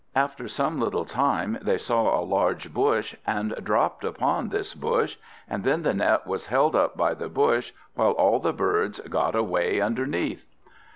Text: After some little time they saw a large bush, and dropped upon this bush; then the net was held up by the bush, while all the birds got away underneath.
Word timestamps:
After 0.15 0.47
some 0.47 0.79
little 0.81 1.05
time 1.05 1.59
they 1.61 1.77
saw 1.77 2.19
a 2.19 2.25
large 2.25 2.73
bush, 2.73 3.13
and 3.27 3.53
dropped 3.63 4.03
upon 4.03 4.49
this 4.49 4.73
bush; 4.73 5.17
then 5.47 5.83
the 5.83 5.93
net 5.93 6.25
was 6.25 6.47
held 6.47 6.75
up 6.75 6.97
by 6.97 7.13
the 7.13 7.29
bush, 7.29 7.71
while 7.93 8.13
all 8.13 8.39
the 8.39 8.51
birds 8.51 8.97
got 9.01 9.35
away 9.35 9.79
underneath. 9.79 10.43